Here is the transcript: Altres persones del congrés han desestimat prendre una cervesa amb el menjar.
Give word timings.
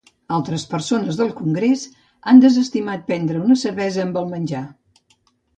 Altres 0.35 0.63
persones 0.71 1.19
del 1.19 1.29
congrés 1.41 1.83
han 2.31 2.41
desestimat 2.45 3.07
prendre 3.13 3.45
una 3.45 3.61
cervesa 3.67 4.05
amb 4.07 4.21
el 4.23 4.29
menjar. 4.37 4.67